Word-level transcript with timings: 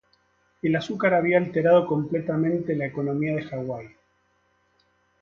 El 0.63 0.75
azúcar 0.75 1.13
había 1.13 1.37
alterado 1.37 1.85
completamente 1.85 2.75
la 2.75 2.87
economía 2.87 3.35
de 3.35 3.43
Hawái. 3.43 3.95